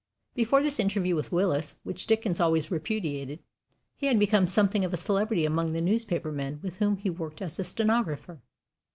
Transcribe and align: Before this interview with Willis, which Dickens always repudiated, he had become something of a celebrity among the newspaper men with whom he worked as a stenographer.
Before 0.33 0.63
this 0.63 0.79
interview 0.79 1.15
with 1.15 1.31
Willis, 1.31 1.75
which 1.83 2.07
Dickens 2.07 2.39
always 2.39 2.71
repudiated, 2.71 3.37
he 3.95 4.07
had 4.07 4.17
become 4.17 4.47
something 4.47 4.83
of 4.83 4.93
a 4.93 4.97
celebrity 4.97 5.45
among 5.45 5.73
the 5.73 5.79
newspaper 5.79 6.31
men 6.31 6.57
with 6.63 6.77
whom 6.77 6.97
he 6.97 7.11
worked 7.11 7.39
as 7.39 7.59
a 7.59 7.63
stenographer. 7.63 8.41